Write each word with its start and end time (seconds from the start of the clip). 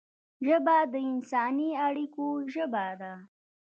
ژبه 0.45 0.77
د 0.93 0.95
انساني 1.09 1.69
اړیکو 1.87 2.25
ژبه 2.53 2.85
ده 3.01 3.13